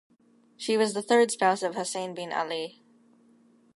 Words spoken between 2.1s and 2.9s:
bin Ali.